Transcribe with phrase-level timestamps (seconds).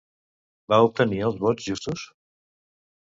[0.73, 2.07] Va obtenir els vots justos?